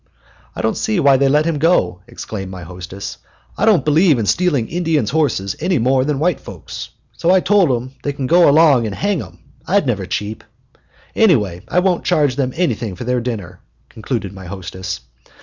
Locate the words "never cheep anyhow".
9.85-11.59